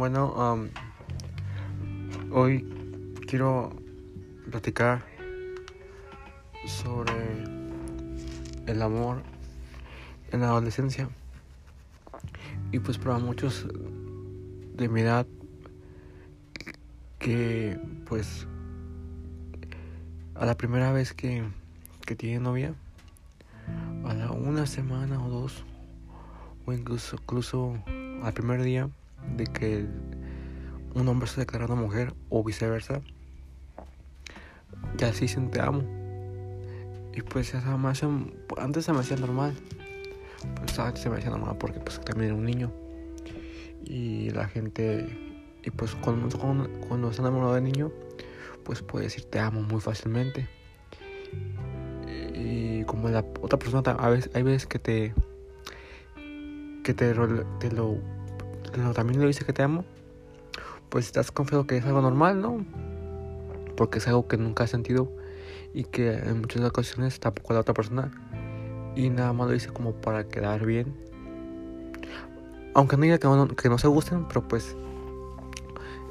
Bueno, 0.00 0.32
hoy 2.32 2.66
quiero 3.26 3.68
platicar 4.50 5.04
sobre 6.64 7.12
el 8.66 8.80
amor 8.80 9.22
en 10.32 10.40
la 10.40 10.46
adolescencia. 10.46 11.10
Y 12.72 12.78
pues 12.78 12.96
para 12.96 13.18
muchos 13.18 13.66
de 14.72 14.88
mi 14.88 15.02
edad 15.02 15.26
que 17.18 17.78
pues 18.06 18.46
a 20.34 20.46
la 20.46 20.56
primera 20.56 20.92
vez 20.92 21.12
que, 21.12 21.44
que 22.06 22.16
tiene 22.16 22.40
novia, 22.40 22.74
a 24.06 24.14
la 24.14 24.30
una 24.30 24.64
semana 24.64 25.22
o 25.22 25.28
dos, 25.28 25.62
o 26.64 26.72
incluso, 26.72 27.16
incluso 27.16 27.74
al 28.22 28.32
primer 28.32 28.62
día 28.62 28.88
de 29.36 29.44
que 29.46 29.86
un 30.94 31.08
hombre 31.08 31.28
se 31.28 31.40
declara 31.40 31.66
una 31.66 31.74
mujer 31.74 32.14
o 32.28 32.42
viceversa, 32.42 33.00
ya 34.96 35.12
se 35.12 35.26
te 35.26 35.60
amo. 35.60 35.82
Y 37.12 37.22
pues 37.22 37.52
ya 37.52 37.60
se 37.60 38.06
me 38.06 38.32
antes 38.58 38.84
se 38.84 38.92
me 38.92 39.00
hacía 39.00 39.16
normal. 39.16 39.54
Pues 40.56 40.78
antes 40.78 41.02
se 41.02 41.10
me 41.10 41.16
hacía 41.16 41.30
normal 41.30 41.56
porque 41.58 41.80
pues 41.80 42.00
también 42.00 42.30
era 42.30 42.34
un 42.34 42.44
niño. 42.44 42.72
Y 43.84 44.30
la 44.30 44.46
gente, 44.46 45.06
y 45.64 45.70
pues 45.70 45.94
cuando, 45.96 46.36
cuando, 46.38 46.68
cuando 46.86 47.10
está 47.10 47.22
enamorado 47.22 47.54
de 47.54 47.60
niño, 47.62 47.90
pues 48.64 48.82
puede 48.82 49.06
decir 49.06 49.24
te 49.24 49.38
amo 49.38 49.62
muy 49.62 49.80
fácilmente. 49.80 50.48
Y 52.34 52.84
como 52.84 53.08
la 53.08 53.24
otra 53.40 53.58
persona, 53.58 53.92
a 53.92 54.08
veces, 54.08 54.30
hay 54.34 54.42
veces 54.42 54.66
que 54.66 54.78
te, 54.78 55.14
que 56.82 56.94
te 56.94 57.14
lo, 57.14 57.98
también 58.94 59.20
le 59.20 59.26
dice 59.26 59.44
que 59.44 59.52
te 59.52 59.62
amo, 59.62 59.84
pues 60.88 61.06
estás 61.06 61.30
confiado 61.30 61.66
que 61.66 61.76
es 61.76 61.84
algo 61.84 62.00
normal, 62.00 62.40
¿no? 62.40 62.64
Porque 63.76 63.98
es 63.98 64.08
algo 64.08 64.28
que 64.28 64.36
nunca 64.36 64.64
has 64.64 64.70
sentido 64.70 65.10
y 65.72 65.84
que 65.84 66.14
en 66.14 66.40
muchas 66.40 66.62
ocasiones 66.62 67.20
tampoco 67.20 67.54
la 67.54 67.60
otra 67.60 67.74
persona 67.74 68.10
y 68.96 69.08
nada 69.10 69.32
más 69.32 69.46
lo 69.46 69.52
dice 69.52 69.68
como 69.68 69.92
para 69.94 70.28
quedar 70.28 70.66
bien. 70.66 70.94
Aunque 72.74 72.96
no 72.96 73.02
diga 73.02 73.18
que 73.18 73.26
no, 73.26 73.48
que 73.48 73.68
no 73.68 73.78
se 73.78 73.88
gusten, 73.88 74.26
pero 74.28 74.46
pues 74.46 74.76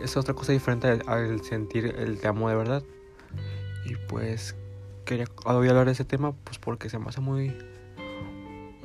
es 0.00 0.16
otra 0.16 0.34
cosa 0.34 0.52
diferente 0.52 0.88
al, 1.06 1.40
sentir 1.42 1.94
el 1.98 2.20
te 2.20 2.28
amo 2.28 2.48
de 2.48 2.56
verdad. 2.56 2.82
Y 3.84 3.96
pues 4.08 4.54
quería 5.04 5.26
hablar 5.44 5.86
de 5.86 5.92
ese 5.92 6.04
tema 6.04 6.32
pues 6.44 6.58
porque 6.58 6.88
se 6.88 6.98
me 6.98 7.06
hace 7.08 7.20
muy 7.20 7.56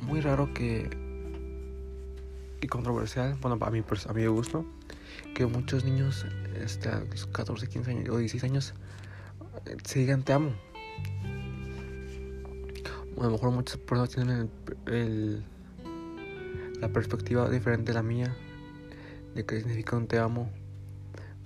muy 0.02 0.20
raro 0.20 0.52
que 0.52 0.90
y 2.60 2.66
controversial, 2.66 3.36
bueno, 3.40 3.58
a 3.64 3.70
mi, 3.70 3.80
a 3.80 4.12
mi 4.12 4.26
gusto, 4.26 4.64
que 5.34 5.46
muchos 5.46 5.84
niños 5.84 6.26
este, 6.60 6.88
a 6.88 7.00
los 7.00 7.26
14, 7.26 7.66
15 7.66 7.90
años 7.90 8.08
o 8.10 8.18
16 8.18 8.44
años 8.44 8.74
se 9.84 9.98
digan 9.98 10.22
te 10.22 10.32
amo. 10.32 10.52
a 13.18 13.24
lo 13.24 13.30
mejor 13.30 13.50
muchas 13.50 13.76
personas 13.76 14.10
tienen 14.10 14.50
el, 14.86 15.44
la 16.80 16.88
perspectiva 16.88 17.48
diferente 17.50 17.92
a 17.92 17.94
la 17.94 18.02
mía 18.02 18.34
de 19.34 19.44
qué 19.44 19.58
significa 19.58 19.96
un 19.96 20.06
te 20.06 20.18
amo. 20.18 20.50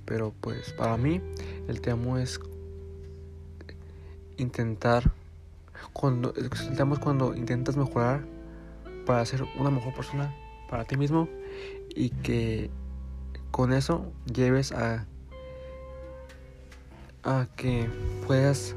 Pero 0.04 0.34
pues 0.40 0.72
para 0.72 0.96
mí 0.96 1.20
el 1.66 1.80
te 1.80 1.90
amo 1.90 2.18
es 2.18 2.38
intentar 4.36 5.12
cuando 5.92 6.34
el 6.36 6.50
te 6.50 6.82
amo 6.82 6.94
es 6.94 7.00
cuando 7.00 7.34
intentas 7.34 7.76
mejorar 7.76 8.24
para 9.06 9.24
ser 9.24 9.44
una 9.58 9.70
mejor 9.70 9.94
persona 9.94 10.34
para 10.68 10.84
ti 10.84 10.96
mismo 10.96 11.28
y 11.94 12.10
que 12.10 12.70
con 13.50 13.72
eso 13.72 14.12
lleves 14.32 14.72
a 14.72 15.06
a 17.22 17.46
que 17.56 17.88
puedas 18.26 18.74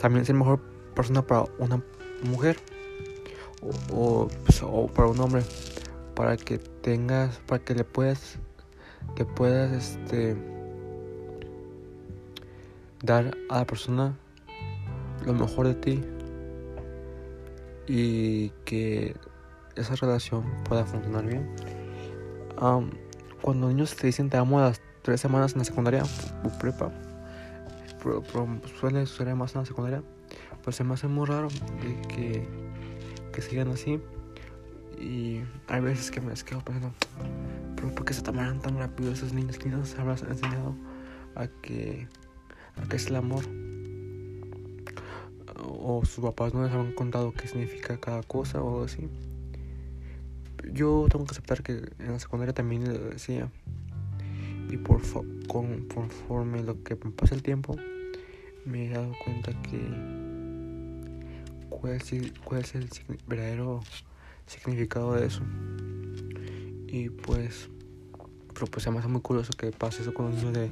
también 0.00 0.24
ser 0.24 0.34
mejor 0.34 0.60
persona 0.94 1.22
para 1.22 1.44
una 1.58 1.82
mujer 2.22 2.56
o, 3.92 4.28
pues, 4.44 4.62
para 4.94 5.08
un 5.08 5.20
hombre 5.20 5.42
para 6.14 6.36
que 6.36 6.58
tengas 6.58 7.38
para 7.46 7.62
que 7.62 7.74
le 7.74 7.84
puedas 7.84 8.38
que 9.14 9.24
puedas 9.24 9.72
este 9.72 10.36
dar 13.02 13.36
a 13.48 13.58
la 13.58 13.66
persona 13.66 14.16
lo 15.24 15.34
mejor 15.34 15.68
de 15.68 15.74
ti 15.74 16.04
y 17.86 18.50
que 18.64 19.16
esa 19.80 19.94
relación 19.94 20.44
pueda 20.64 20.84
funcionar 20.84 21.24
bien. 21.24 21.48
cuando 23.40 23.68
niños 23.68 23.96
te 23.96 24.06
dicen 24.06 24.28
te 24.28 24.36
amo 24.36 24.58
a 24.58 24.62
las 24.62 24.82
tres 25.02 25.20
semanas 25.20 25.52
en 25.52 25.58
la 25.58 25.64
secundaria 25.64 26.02
o 26.02 26.58
pero, 26.58 26.92
suele 28.78 29.06
suceder 29.06 29.34
más 29.34 29.54
en 29.54 29.62
la 29.62 29.66
secundaria, 29.66 30.02
pues 30.62 30.76
se 30.76 30.84
me 30.84 30.94
hace 30.94 31.08
muy 31.08 31.26
raro 31.26 31.48
de 31.48 32.08
que, 32.08 32.48
que 33.32 33.42
sigan 33.42 33.68
así. 33.68 34.00
Y 35.00 35.42
hay 35.68 35.80
veces 35.80 36.10
que 36.10 36.20
me 36.20 36.34
quedo 36.34 36.60
pensando, 36.60 36.92
pero 37.76 37.94
¿por 37.94 38.04
qué 38.04 38.12
se 38.12 38.22
tomarán 38.22 38.60
tan 38.60 38.78
rápido 38.78 39.12
esos 39.12 39.32
niños 39.32 39.58
que 39.58 39.68
no 39.68 39.84
se 39.84 40.00
habrán 40.00 40.18
enseñado 40.28 40.74
a 41.36 41.46
que, 41.46 42.08
a 42.76 42.88
que 42.88 42.96
es 42.96 43.06
el 43.06 43.16
amor? 43.16 43.44
O 45.60 46.04
sus 46.04 46.24
papás 46.24 46.54
no 46.54 46.64
les 46.64 46.72
han 46.72 46.92
contado 46.92 47.32
qué 47.32 47.46
significa 47.46 47.98
cada 47.98 48.22
cosa 48.22 48.60
o 48.60 48.68
algo 48.68 48.84
así 48.84 49.08
yo 50.72 51.06
tengo 51.10 51.24
que 51.24 51.32
aceptar 51.32 51.62
que 51.62 51.72
en 51.98 52.12
la 52.12 52.18
secundaria 52.18 52.54
también 52.54 52.84
lo 52.84 53.10
decía. 53.10 53.50
Y 54.70 54.76
por 54.76 55.00
conforme 55.46 56.62
lo 56.62 56.82
que 56.82 56.96
pasa 56.96 57.34
el 57.34 57.42
tiempo, 57.42 57.76
me 58.64 58.86
he 58.86 58.90
dado 58.90 59.12
cuenta 59.24 59.52
que 59.62 59.80
cuál 61.70 61.94
es, 61.94 62.12
cuál 62.44 62.60
es 62.60 62.74
el 62.74 62.88
verdadero 63.26 63.80
significado 64.46 65.14
de 65.14 65.26
eso. 65.26 65.42
Y 66.86 67.10
pues, 67.10 67.68
pero 68.52 68.66
pues 68.66 68.88
me 68.90 68.98
hace 68.98 69.08
muy 69.08 69.20
curioso 69.20 69.52
que 69.56 69.70
pase 69.72 70.02
eso 70.02 70.12
con 70.12 70.26
un 70.26 70.36
niño 70.36 70.52
de, 70.52 70.70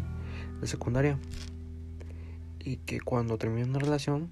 de 0.60 0.66
secundaria. 0.66 1.18
Y 2.60 2.78
que 2.78 3.00
cuando 3.00 3.38
termine 3.38 3.68
una 3.68 3.78
relación, 3.78 4.30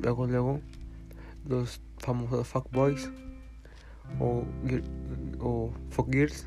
luego, 0.00 0.26
luego, 0.26 0.60
los 1.48 1.80
famosos 2.06 2.46
fuckboys 2.46 3.10
o, 4.20 4.44
o 5.40 5.72
fuckgirls 5.90 6.46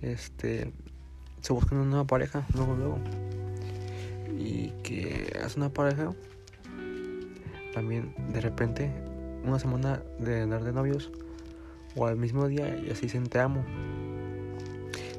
este, 0.00 0.72
se 1.40 1.52
buscan 1.52 1.78
una 1.78 1.90
nueva 1.90 2.06
pareja 2.06 2.46
luego, 2.54 2.74
luego. 2.76 2.98
Y 4.38 4.68
que 4.82 5.32
es 5.44 5.56
una 5.56 5.70
pareja 5.70 6.12
también 7.72 8.14
de 8.32 8.40
repente 8.40 8.90
una 9.44 9.58
semana 9.58 10.00
de 10.18 10.42
andar 10.42 10.62
de 10.62 10.72
novios 10.72 11.10
o 11.96 12.06
al 12.06 12.16
mismo 12.16 12.46
día 12.46 12.76
y 12.76 12.90
así 12.90 13.08
se 13.08 13.20
te 13.20 13.40
amo. 13.40 13.64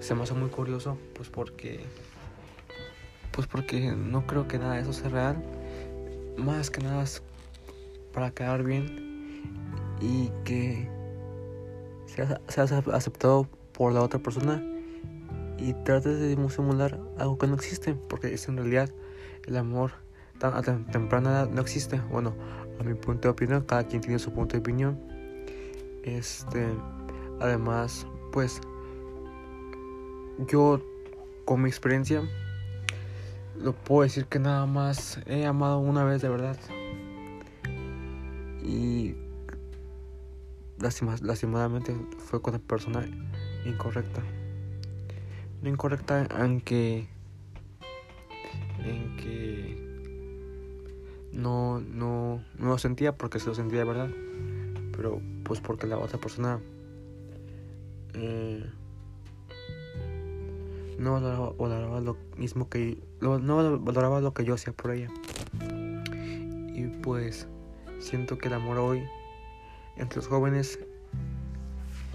Se 0.01 0.15
me 0.15 0.23
hace 0.23 0.33
muy 0.33 0.49
curioso 0.49 0.97
pues 1.15 1.29
porque 1.29 1.79
pues 3.31 3.47
porque 3.47 3.91
no 3.91 4.25
creo 4.25 4.47
que 4.47 4.57
nada 4.59 4.75
de 4.75 4.81
eso 4.81 4.93
sea 4.93 5.09
real. 5.09 5.43
Más 6.37 6.69
que 6.69 6.81
nada 6.81 7.03
es 7.03 7.21
para 8.13 8.31
quedar 8.31 8.63
bien 8.63 9.04
y 10.01 10.31
que 10.43 10.89
seas, 12.47 12.71
aceptado 12.71 13.47
por 13.73 13.93
la 13.93 14.01
otra 14.01 14.19
persona 14.19 14.63
y 15.57 15.73
trates 15.83 16.19
de 16.19 16.49
simular 16.49 16.99
algo 17.17 17.37
que 17.37 17.47
no 17.47 17.55
existe, 17.55 17.93
porque 18.09 18.33
es 18.33 18.47
en 18.47 18.57
realidad 18.57 18.89
el 19.45 19.57
amor 19.57 19.91
tan, 20.39 20.53
a 20.53 20.61
tan 20.61 20.85
temprana 20.85 21.31
edad 21.31 21.49
no 21.49 21.61
existe. 21.61 21.99
Bueno, 22.11 22.33
a 22.79 22.83
mi 22.83 22.93
punto 22.93 23.27
de 23.27 23.29
opinión, 23.29 23.63
cada 23.63 23.85
quien 23.85 24.01
tiene 24.01 24.19
su 24.19 24.31
punto 24.31 24.53
de 24.53 24.59
opinión. 24.59 24.99
Este, 26.03 26.67
además, 27.39 28.05
pues 28.31 28.61
yo 30.47 30.81
con 31.45 31.61
mi 31.61 31.69
experiencia 31.69 32.21
lo 33.57 33.73
puedo 33.73 34.03
decir 34.03 34.25
que 34.25 34.39
nada 34.39 34.65
más 34.65 35.19
he 35.25 35.45
amado 35.45 35.79
una 35.79 36.03
vez 36.03 36.21
de 36.21 36.29
verdad. 36.29 36.57
Y 38.61 39.15
lastimadamente 40.79 41.95
fue 42.17 42.41
con 42.41 42.53
la 42.53 42.59
persona 42.59 43.05
incorrecta. 43.65 44.21
No 45.61 45.69
incorrecta 45.69 46.27
en 46.43 46.61
que 46.61 47.07
en 48.79 49.15
que 49.17 49.85
no 51.31 51.79
no 51.79 52.43
no 52.57 52.67
lo 52.67 52.77
sentía 52.77 53.17
porque 53.17 53.39
se 53.39 53.47
lo 53.47 53.55
sentía 53.55 53.79
de 53.79 53.85
verdad, 53.85 54.09
pero 54.95 55.21
pues 55.43 55.61
porque 55.61 55.87
la 55.87 55.97
otra 55.97 56.19
persona 56.19 56.59
eh, 58.13 58.65
no 60.97 61.13
valoraba, 61.57 61.99
lo 62.01 62.17
mismo 62.37 62.69
que 62.69 62.97
no 63.21 63.79
valoraba 63.79 64.21
lo 64.21 64.33
que 64.33 64.45
yo 64.45 64.53
hacía 64.53 64.73
por 64.73 64.91
ella. 64.91 65.09
Y 66.73 66.87
pues 67.01 67.47
siento 67.99 68.37
que 68.37 68.47
el 68.47 68.53
amor 68.53 68.77
hoy 68.77 69.03
entre 69.97 70.17
los 70.17 70.27
jóvenes 70.27 70.79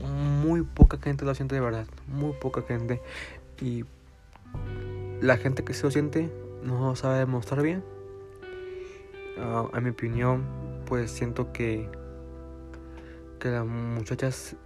muy 0.08 0.62
poca 0.62 0.98
gente 0.98 1.24
lo 1.24 1.34
siente 1.34 1.54
de 1.54 1.60
verdad, 1.60 1.86
muy 2.08 2.32
poca 2.32 2.62
gente. 2.62 3.00
Y 3.60 3.84
la 5.20 5.36
gente 5.36 5.64
que 5.64 5.74
se 5.74 5.84
lo 5.84 5.90
siente 5.90 6.30
no 6.62 6.96
sabe 6.96 7.18
demostrar 7.18 7.62
bien. 7.62 7.84
A 9.72 9.80
mi 9.80 9.90
opinión, 9.90 10.44
pues 10.86 11.10
siento 11.10 11.52
que, 11.52 11.88
que 13.38 13.48
las 13.48 13.66
muchachas 13.66 14.56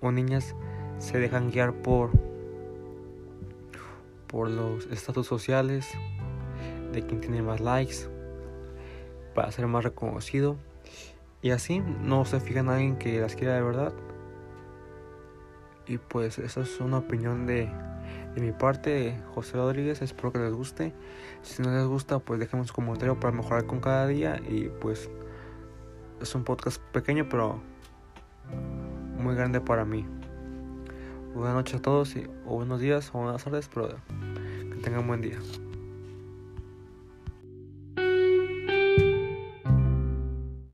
o 0.00 0.12
niñas 0.12 0.54
se 0.98 1.18
dejan 1.18 1.50
guiar 1.50 1.72
por, 1.72 2.10
por 4.28 4.48
los 4.48 4.86
estatus 4.86 5.26
sociales, 5.26 5.88
de 6.92 7.04
quien 7.04 7.20
tiene 7.20 7.42
más 7.42 7.60
likes, 7.60 8.08
para 9.34 9.50
ser 9.50 9.66
más 9.66 9.82
reconocido. 9.82 10.56
Y 11.42 11.50
así 11.50 11.80
no 11.80 12.24
se 12.24 12.40
fijan 12.40 12.66
en 12.66 12.72
alguien 12.72 12.96
que 12.96 13.20
las 13.20 13.34
quiera 13.34 13.54
de 13.54 13.62
verdad. 13.62 13.92
Y 15.86 15.98
pues 15.98 16.38
esa 16.38 16.60
es 16.60 16.80
una 16.80 16.98
opinión 16.98 17.46
de, 17.46 17.68
de 18.34 18.40
mi 18.40 18.52
parte, 18.52 19.18
José 19.34 19.56
Rodríguez. 19.56 20.02
Espero 20.02 20.32
que 20.32 20.38
les 20.38 20.52
guste. 20.52 20.92
Si 21.42 21.62
no 21.62 21.70
les 21.70 21.86
gusta, 21.86 22.18
pues 22.18 22.38
déjenme 22.38 22.62
un 22.62 22.68
comentario 22.68 23.18
para 23.18 23.34
mejorar 23.34 23.66
con 23.66 23.80
cada 23.80 24.06
día. 24.06 24.40
Y 24.48 24.68
pues 24.68 25.10
es 26.20 26.34
un 26.34 26.44
podcast 26.44 26.80
pequeño, 26.92 27.28
pero 27.28 27.60
muy 29.18 29.34
grande 29.34 29.60
para 29.60 29.84
mí. 29.84 30.06
Buenas 31.34 31.54
noches 31.54 31.76
a 31.76 31.82
todos, 31.82 32.16
y, 32.16 32.26
o 32.44 32.56
buenos 32.56 32.80
días, 32.80 33.10
o 33.14 33.18
buenas 33.18 33.44
tardes, 33.44 33.70
pero 33.72 33.88
que 33.88 34.80
tengan 34.82 35.06
buen 35.06 35.20
día. 35.20 35.38